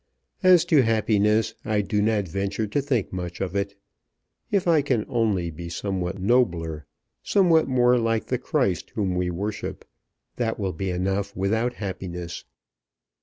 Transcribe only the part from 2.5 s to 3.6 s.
to think much of